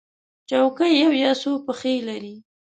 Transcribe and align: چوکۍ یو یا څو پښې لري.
چوکۍ 0.49 0.93
یو 1.03 1.11
یا 1.23 1.31
څو 1.41 1.51
پښې 1.65 1.93
لري. 2.07 2.35